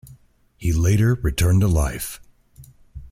He 0.57 0.73
later 0.73 1.13
returned 1.13 1.61
to 1.61 1.67
life. 1.67 2.19